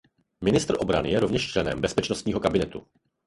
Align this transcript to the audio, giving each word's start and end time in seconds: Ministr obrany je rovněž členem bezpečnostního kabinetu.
Ministr 0.43 0.75
obrany 0.79 1.09
je 1.11 1.19
rovněž 1.19 1.51
členem 1.51 1.81
bezpečnostního 1.81 2.39
kabinetu. 2.39 2.87